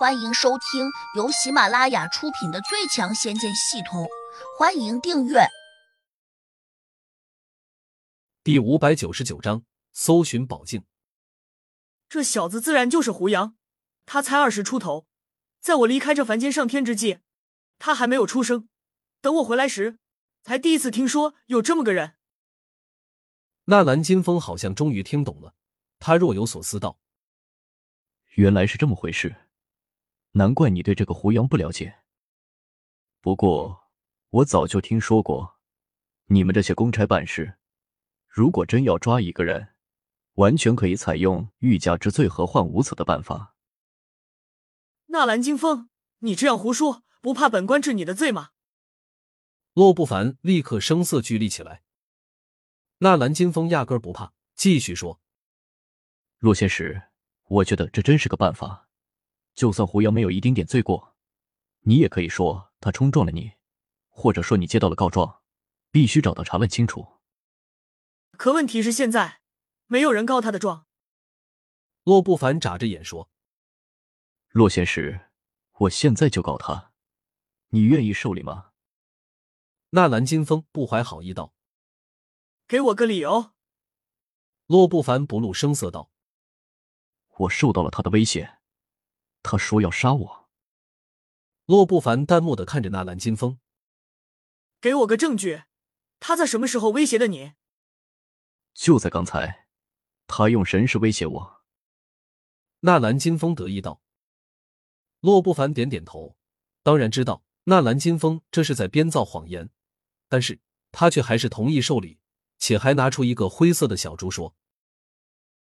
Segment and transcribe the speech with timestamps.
[0.00, 4.04] 欢迎收听由喜马拉雅出品的《最强仙剑系统》，
[4.58, 5.40] 欢迎订阅。
[8.42, 10.86] 第五百九十九章：搜寻宝镜。
[12.08, 13.54] 这小子自然就是胡杨，
[14.06, 15.06] 他才二十出头，
[15.60, 17.18] 在我离开这凡间上天之际，
[17.78, 18.70] 他还没有出生。
[19.20, 19.98] 等我回来时，
[20.42, 22.14] 才第一次听说有这么个人。
[23.64, 25.52] 纳兰金风好像终于听懂了，
[25.98, 26.98] 他若有所思道
[28.36, 29.36] ：“原来是这么回事。”
[30.32, 32.00] 难怪你对这个胡杨不了解。
[33.20, 33.90] 不过
[34.30, 35.58] 我早就听说过，
[36.26, 37.58] 你们这些公差办事，
[38.28, 39.74] 如果真要抓一个人，
[40.34, 43.56] 完全可以采用欲加之罪，何患无辞的办法。
[45.06, 45.90] 纳兰金风，
[46.20, 48.50] 你这样胡说，不怕本官治你的罪吗？
[49.72, 51.82] 洛不凡立刻声色俱厉起来。
[52.98, 55.20] 纳兰金风压根不怕，继续说
[56.38, 57.02] ：“若仙使，
[57.46, 58.88] 我觉得这真是个办法。”
[59.54, 61.16] 就算胡杨没有一丁点罪过，
[61.80, 63.52] 你也可以说他冲撞了你，
[64.08, 65.42] 或者说你接到了告状，
[65.90, 67.18] 必须找到查问清楚。
[68.32, 69.42] 可问题是现在
[69.86, 70.86] 没有人告他的状。
[72.04, 73.28] 洛不凡眨着眼说
[74.48, 75.28] ：“洛仙使，
[75.80, 76.92] 我现在就告他，
[77.68, 78.70] 你愿意受理吗？”
[79.90, 81.52] 纳兰金风不怀好意道
[82.66, 83.52] ：“给我个理由。”
[84.66, 86.10] 洛不凡不露声色道
[87.40, 88.58] ：“我受到了他的威胁。”
[89.42, 90.48] 他说要杀我。
[91.66, 93.58] 洛不凡淡漠的看着纳兰金风，
[94.80, 95.62] 给我个证据，
[96.18, 97.52] 他在什么时候威胁的你？
[98.74, 99.68] 就在刚才，
[100.26, 101.62] 他用神识威胁我。
[102.80, 104.02] 纳兰金风得意道。
[105.20, 106.36] 洛不凡点点头，
[106.82, 109.70] 当然知道纳兰金风这是在编造谎言，
[110.28, 110.60] 但是
[110.90, 112.18] 他却还是同意受理，
[112.58, 114.56] 且还拿出一个灰色的小猪说：“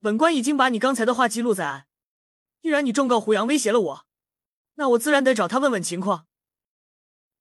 [0.00, 1.86] 本官已经把你刚才的话记录在案。”
[2.62, 4.06] 既然你状告胡杨威胁了我，
[4.74, 6.26] 那我自然得找他问问情况。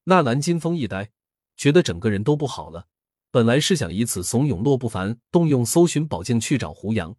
[0.06, 1.12] 纳兰金风一呆，
[1.56, 2.88] 觉得整个人都不好了。
[3.30, 7.16] 本来是想以此怂恿洛不凡动用搜寻宝镜去找胡杨，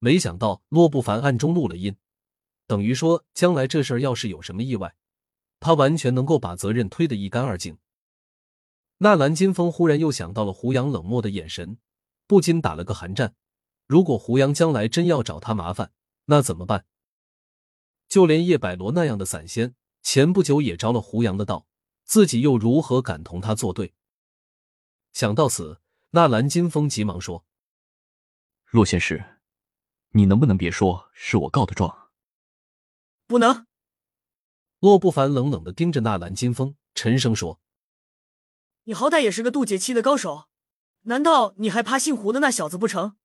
[0.00, 1.96] 没想到洛不凡暗中录了音，
[2.66, 4.96] 等于说将来这事儿要是有什么意外，
[5.60, 7.78] 他完全能够把责任推得一干二净。
[8.98, 11.78] 纳兰金风忽然又想到了胡杨冷漠的眼神，
[12.26, 13.34] 不禁打了个寒战。
[13.86, 15.92] 如果胡杨将来真要找他麻烦，
[16.24, 16.86] 那怎么办？
[18.08, 21.66] 就连叶百罗那样的散仙，前不久也着了胡杨的道，
[22.04, 23.94] 自己又如何敢同他作对？
[25.12, 25.80] 想到此，
[26.10, 27.44] 纳兰金风急忙说
[28.70, 29.38] ：“洛仙师，
[30.10, 32.10] 你能不能别说是我告的状？”
[33.26, 33.66] 不能。
[34.78, 37.60] 洛不凡冷冷的盯着纳兰金风，沉声说
[38.84, 40.44] ：“你好歹也是个渡劫期的高手，
[41.02, 43.16] 难道你还怕姓胡的那小子不成？”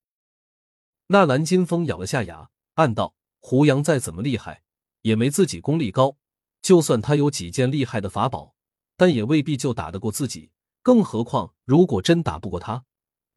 [1.08, 4.64] 纳兰金风咬了下牙，暗道：“胡杨再怎么厉害。”
[5.02, 6.18] 也没自己功力高，
[6.62, 8.56] 就算他有几件厉害的法宝，
[8.96, 10.52] 但也未必就打得过自己。
[10.82, 12.86] 更何况，如果真打不过他，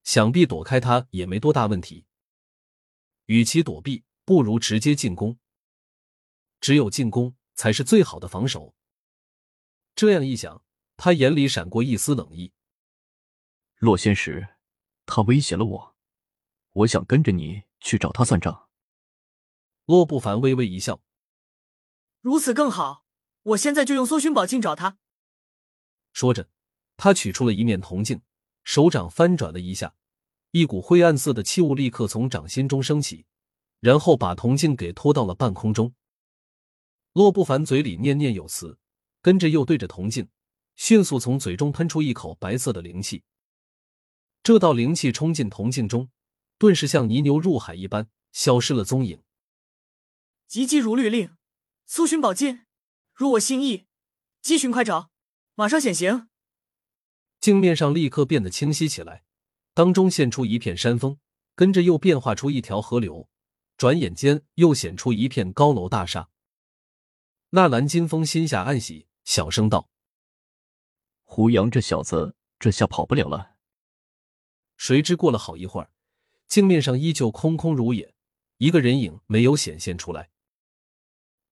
[0.03, 2.07] 想必躲开他也没多大问题。
[3.27, 5.39] 与其躲避，不如直接进攻。
[6.61, 8.75] 只有进攻才是最好的防守。
[9.95, 10.63] 这样一想，
[10.97, 12.53] 他眼里闪过一丝冷意。
[13.77, 14.49] 洛仙石，
[15.05, 15.95] 他威胁了我，
[16.73, 18.69] 我想跟着你去找他算账。
[19.85, 21.03] 洛不凡微微一笑。
[22.25, 23.05] 如此更好，
[23.43, 24.97] 我现在就用搜寻宝镜找他。
[26.15, 26.49] 说着，
[26.97, 28.23] 他取出了一面铜镜，
[28.63, 29.95] 手掌翻转了一下，
[30.53, 33.27] 一股灰暗色的气雾立刻从掌心中升起，
[33.81, 35.95] 然后把铜镜给拖到了半空中。
[37.13, 38.79] 洛不凡嘴里念念有词，
[39.21, 40.31] 跟着又对着铜镜，
[40.77, 43.23] 迅速从嘴中喷出一口白色的灵气。
[44.43, 46.09] 这道灵气冲进铜镜中，
[46.57, 49.23] 顿时像泥牛入海一般，消失了踪影。
[50.49, 51.37] 急急如律令。
[51.87, 52.65] 搜寻宝镜，
[53.13, 53.87] 如我心意，
[54.41, 55.11] 急寻快找，
[55.55, 56.29] 马上显形。
[57.41, 59.23] 镜面上立刻变得清晰起来，
[59.75, 61.19] 当中现出一片山峰，
[61.55, 63.29] 跟着又变化出一条河流，
[63.77, 66.31] 转眼间又显出一片高楼大厦。
[67.51, 69.91] 纳兰金风心下暗喜，小声道
[71.23, 73.57] ：“胡杨这小子，这下跑不了了。”
[74.79, 75.91] 谁知过了好一会儿，
[76.49, 78.15] 镜面上依旧空空如也，
[78.57, 80.31] 一个人影没有显现出来。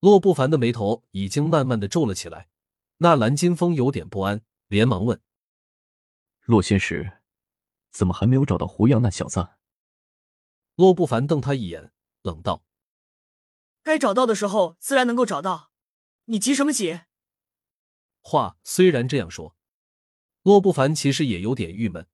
[0.03, 2.49] 洛不凡的眉头已经慢慢的皱了起来，
[2.97, 5.21] 纳兰金风有点不安，连忙问
[6.43, 7.21] ：“洛仙使，
[7.93, 9.51] 怎么还没有找到胡杨那小子？”
[10.75, 12.65] 洛不凡瞪他一眼，冷道
[13.85, 15.71] ：“该找到的时候自然能够找到，
[16.25, 17.03] 你急什么急？”
[18.21, 19.55] 话虽然这样说，
[20.43, 22.09] 洛不凡其实也有点郁闷。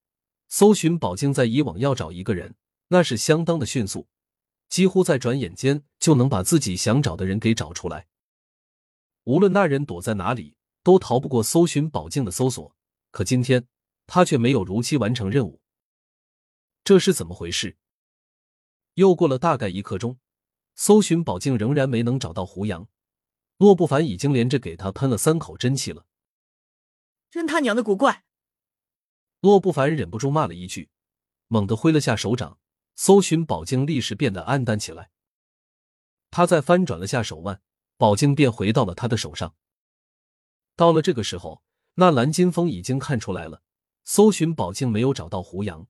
[0.47, 2.55] 搜寻宝镜在以往要找一个人，
[2.89, 4.09] 那是相当的迅速。
[4.69, 8.07] 几乎在转眼间就能把自己想找的人给找出来，
[9.25, 12.77] 无论那人躲在哪里，都逃不过搜寻宝镜的搜索。
[13.11, 13.67] 可今天
[14.07, 15.61] 他却没有如期完成任务，
[16.85, 17.79] 这是怎么回事？
[18.95, 20.19] 又过了大概一刻钟，
[20.75, 22.89] 搜寻宝镜仍然没能找到胡杨。
[23.57, 26.07] 洛不凡已经连着给他喷了三口真气了。
[27.31, 28.25] 真他娘的古怪！
[29.41, 30.91] 洛不凡忍不住骂了一句，
[31.49, 32.59] 猛地挥了下手掌，
[32.99, 35.13] 搜寻宝镜立时变得暗淡起来。
[36.33, 37.63] 他再翻转了下手腕，
[37.97, 39.55] 宝镜便回到了他的手上。
[40.75, 41.63] 到了这个时候，
[41.95, 43.63] 那蓝金风已经看出来了，
[44.03, 45.87] 搜寻宝镜没有找到胡杨。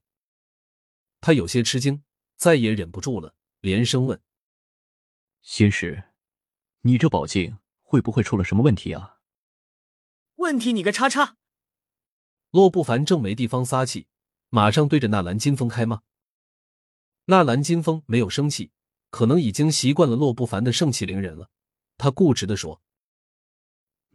[1.22, 2.04] 他有些吃惊，
[2.36, 4.20] 再也忍不住了，连声问
[5.40, 6.10] ：“仙师，
[6.82, 9.20] 你这宝镜会不会出了什么问题啊？”
[10.36, 11.38] 问题你个叉叉！
[12.50, 14.08] 洛不凡正没地方撒气，
[14.50, 16.02] 马上对着那蓝金风开骂。
[17.30, 18.72] 纳兰金风没有生气，
[19.10, 21.50] 可能已经习惯了洛不凡的盛气凌人了。
[21.98, 22.80] 他固执的说：“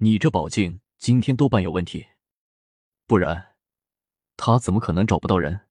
[0.02, 2.08] 你这宝镜今天多半有问题，
[3.06, 3.54] 不然
[4.36, 5.68] 他怎么可能找不到人？”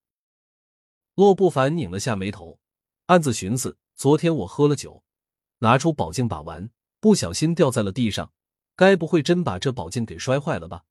[1.17, 2.61] 洛不凡拧了下眉头，
[3.07, 5.03] 暗自寻思：昨天我喝了酒，
[5.59, 8.33] 拿出宝镜把玩，不小心掉在了地上。
[8.77, 10.85] 该不会真把这宝镜给摔坏了吧？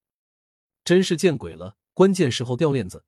[0.83, 1.77] 真是见鬼了！
[1.93, 3.05] 关键时候掉链子，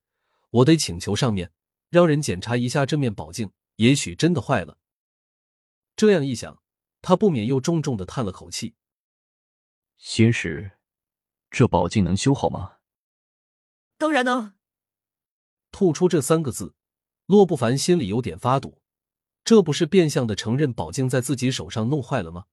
[0.50, 1.52] 我得请求上面
[1.94, 4.80] 让人检查一下这面宝镜，也许真的坏了。
[5.96, 6.64] 这样一想，
[7.04, 8.74] 他不免又重重的叹了口气。
[9.98, 10.72] 仙师，
[11.52, 12.78] 这宝镜能修好吗？
[14.00, 14.56] 当然能。
[15.70, 16.74] 吐出这三个字，
[17.28, 18.82] 洛不凡心里有点发堵，
[19.44, 22.46] 这不是变相的承认宝镜在自己手上弄坏了吗？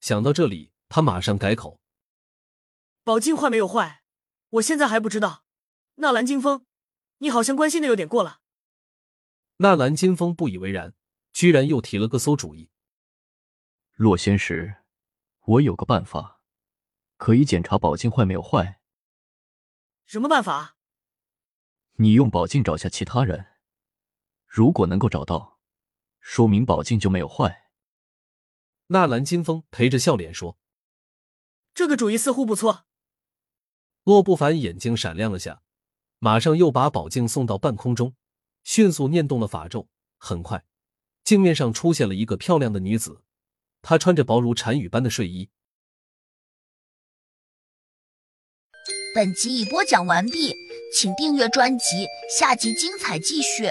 [0.00, 0.70] 想到这里。
[0.94, 1.80] 他马上改口
[3.02, 4.02] ：“宝镜坏没有坏，
[4.50, 5.46] 我现在还不知道。”
[5.96, 6.66] 纳兰金风，
[7.22, 8.40] 你好像关心的有点过了。
[9.58, 10.92] 纳兰金风不以为然，
[11.32, 12.68] 居然又提了个馊主意
[13.94, 14.78] ：“洛仙师，
[15.42, 16.40] 我有个办法，
[17.16, 18.80] 可以检查宝镜坏没有坏。”
[20.04, 20.76] 什么办法？
[21.92, 23.46] 你用宝镜找下其他人，
[24.44, 25.60] 如果能够找到，
[26.18, 27.70] 说明宝镜就没有坏。
[28.88, 30.58] 纳兰金风陪着笑脸说。
[31.72, 32.84] 这个主意似乎不错。
[34.02, 35.62] 洛不凡眼睛闪亮了下，
[36.24, 38.14] 马上又把宝镜送到半空中，
[38.62, 39.88] 迅速念动了法咒。
[40.18, 40.64] 很快，
[41.24, 43.22] 镜面上出现了一个漂亮的女子，
[43.82, 45.50] 她穿着薄如蝉羽般的睡衣。
[49.16, 50.54] 本集已播讲完毕，
[50.96, 52.06] 请订阅专辑，
[52.38, 53.64] 下集精彩继续。